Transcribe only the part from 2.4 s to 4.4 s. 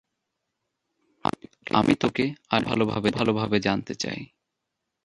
আর একটু ভালোভাবে জানতে চাই।